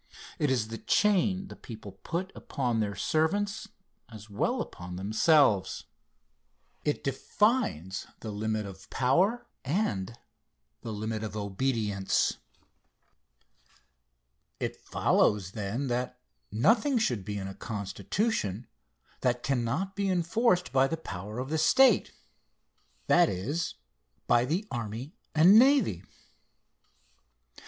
[0.39, 3.67] It is the chain the people put upon their servants,
[4.11, 5.83] as well as upon themselves.
[6.83, 10.17] It defines the limit of power and
[10.81, 12.37] the limit of obedience.
[14.59, 16.19] It follows, then, that
[16.51, 18.65] nothing should be in a constitution
[19.19, 22.11] that cannot be enforced by the power of the state
[23.05, 23.75] that is,
[24.25, 26.03] by the army and navy.